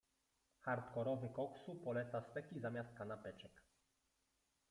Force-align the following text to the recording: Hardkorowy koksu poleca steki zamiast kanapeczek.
Hardkorowy 0.67 1.29
koksu 1.39 1.75
poleca 1.83 2.21
steki 2.27 2.59
zamiast 2.65 2.93
kanapeczek. 3.01 3.63